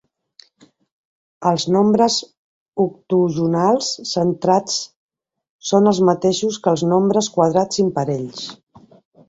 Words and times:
Els 1.49 1.65
nombres 1.75 2.15
octogonals 2.85 3.91
centrats 4.13 4.81
són 5.73 5.93
els 5.95 6.03
mateixos 6.11 6.61
que 6.65 6.75
els 6.77 6.89
nombres 6.97 7.33
quadrats 7.39 7.85
imparells. 7.89 8.45